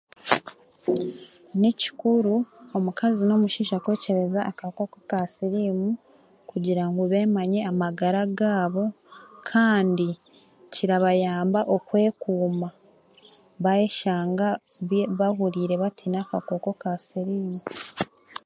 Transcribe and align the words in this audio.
Ni 1.59 1.71
kikuru 1.81 2.35
omukaazi 2.77 3.21
n'omusheija 3.25 3.77
kwekyebeza 3.83 4.39
akakooko 4.49 4.97
ka 5.09 5.19
siriimu 5.33 5.89
kugira 6.49 6.83
ngu 6.89 7.01
bemanye 7.11 7.59
amagara 7.71 8.21
gabo 8.39 8.83
kandi 9.49 10.07
kirabayamba 10.73 11.61
okwekuuma 11.75 12.69
b'ayeshanga 13.63 14.47
bahuriire 15.19 15.75
bateine 15.81 16.17
akakooko 16.23 16.69
ka 16.81 16.91
siriimu. 17.07 17.57